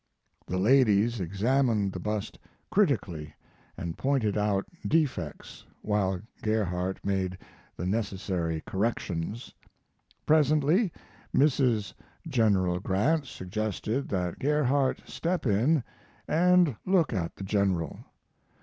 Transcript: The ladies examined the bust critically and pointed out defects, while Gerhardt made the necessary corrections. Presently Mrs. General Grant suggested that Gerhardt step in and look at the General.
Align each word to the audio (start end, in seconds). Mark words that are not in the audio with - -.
The 0.47 0.57
ladies 0.57 1.19
examined 1.19 1.93
the 1.93 1.99
bust 1.99 2.39
critically 2.71 3.35
and 3.77 3.99
pointed 3.99 4.35
out 4.35 4.65
defects, 4.87 5.63
while 5.83 6.19
Gerhardt 6.41 7.05
made 7.05 7.37
the 7.77 7.85
necessary 7.85 8.63
corrections. 8.65 9.53
Presently 10.25 10.91
Mrs. 11.35 11.93
General 12.27 12.79
Grant 12.79 13.27
suggested 13.27 14.09
that 14.09 14.39
Gerhardt 14.39 15.07
step 15.07 15.45
in 15.45 15.83
and 16.27 16.75
look 16.83 17.13
at 17.13 17.35
the 17.35 17.43
General. 17.43 17.99